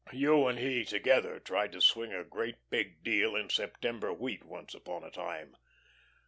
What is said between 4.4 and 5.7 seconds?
once upon a time.